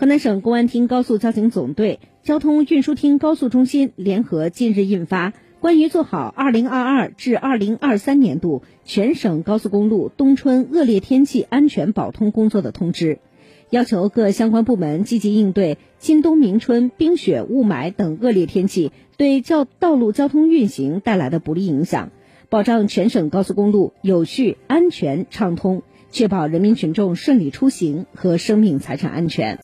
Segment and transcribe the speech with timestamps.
[0.00, 5.28] 河南省公安厅高速交警总队、交通运输厅高速中心联合近日印发
[5.60, 13.16] 《关于做好2022至2023年度全省高速公路冬春恶劣天气安全保通工作的通知》，
[13.68, 22.08] 要求各相关部门积极应对今冬明春冰雪、雾霾等恶劣天气对交道路交通运行带来的不利影响，
[22.48, 29.58] 保障全省高速公路有序、安全、畅通，确保人民群众顺利出行和生命财产安全。